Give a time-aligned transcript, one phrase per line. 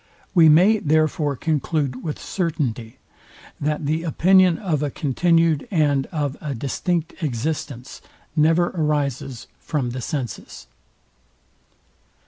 [0.33, 2.97] We may, therefore, conclude with certainty,
[3.59, 8.01] that the opinion of a continued and of a distinct existence
[8.35, 10.65] never arises from the senses.